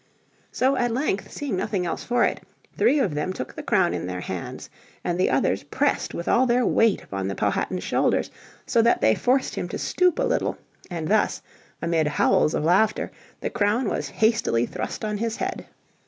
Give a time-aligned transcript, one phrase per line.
[0.51, 2.41] So at length, seeing nothing else for it,
[2.75, 4.67] three of them took the crown in their hands,
[5.03, 8.31] and the others pressed with all their weight upon the Powhatan's shoulders
[8.65, 10.57] so that they forced him to stoop a little,
[10.89, 11.43] and thus,
[11.83, 13.11] amid howls of laughter,
[13.41, 15.67] the crown was hastily thrust on his head.